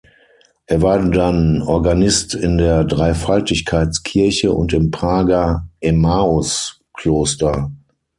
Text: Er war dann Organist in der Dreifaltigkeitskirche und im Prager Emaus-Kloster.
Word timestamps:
Er 0.65 0.81
war 0.81 0.97
dann 1.11 1.61
Organist 1.61 2.33
in 2.33 2.57
der 2.57 2.85
Dreifaltigkeitskirche 2.85 4.51
und 4.51 4.73
im 4.73 4.89
Prager 4.89 5.69
Emaus-Kloster. 5.79 7.69